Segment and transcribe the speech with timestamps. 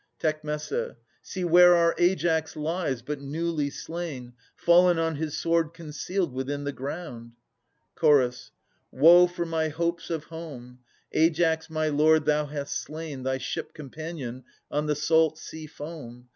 [0.17, 0.41] Tec.
[1.21, 6.71] See where our Aias lies, but newly slain, Fallen on his sword concealed within the
[6.71, 7.33] ground.
[8.01, 8.05] Ch.
[8.89, 10.79] Woe for my hopes of home!
[11.15, 16.29] Aias, my lord, thou hast slain Thy ship companion on the salt sea foam.